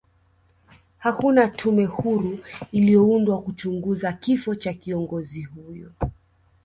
hakuna 0.97 1.47
tume 1.47 1.85
huru 1.85 2.39
iliyoundwa 2.71 3.41
kuchunguza 3.41 4.13
kifo 4.13 4.55
cha 4.55 4.73
kiongozi 4.73 5.43
huyo 5.43 5.91